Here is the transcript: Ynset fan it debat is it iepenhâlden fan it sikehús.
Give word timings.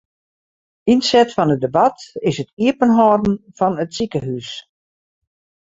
Ynset 0.93 1.29
fan 1.35 1.53
it 1.55 1.61
debat 1.65 1.97
is 2.29 2.37
it 2.41 2.55
iepenhâlden 2.65 3.35
fan 3.57 3.73
it 3.83 3.95
sikehús. 3.97 4.49